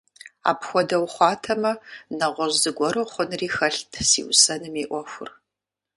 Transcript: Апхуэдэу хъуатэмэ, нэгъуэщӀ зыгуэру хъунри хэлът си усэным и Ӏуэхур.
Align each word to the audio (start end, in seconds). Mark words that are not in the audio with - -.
Апхуэдэу 0.49 1.05
хъуатэмэ, 1.13 1.71
нэгъуэщӀ 2.17 2.57
зыгуэру 2.61 3.09
хъунри 3.11 3.47
хэлът 3.55 3.91
си 4.09 4.21
усэным 4.29 4.75
и 4.83 4.85
Ӏуэхур. 4.89 5.29